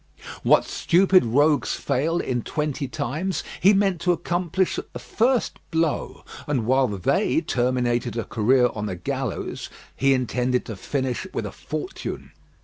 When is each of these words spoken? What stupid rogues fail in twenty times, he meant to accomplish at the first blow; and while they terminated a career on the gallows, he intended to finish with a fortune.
What 0.41 0.65
stupid 0.65 1.23
rogues 1.23 1.75
fail 1.75 2.17
in 2.17 2.41
twenty 2.41 2.87
times, 2.87 3.43
he 3.61 3.71
meant 3.71 4.01
to 4.01 4.11
accomplish 4.11 4.79
at 4.79 4.91
the 4.93 4.97
first 4.97 5.59
blow; 5.69 6.25
and 6.47 6.65
while 6.65 6.87
they 6.87 7.39
terminated 7.41 8.17
a 8.17 8.23
career 8.23 8.71
on 8.73 8.87
the 8.87 8.95
gallows, 8.95 9.69
he 9.95 10.15
intended 10.15 10.65
to 10.65 10.75
finish 10.75 11.27
with 11.35 11.45
a 11.45 11.51
fortune. 11.51 12.31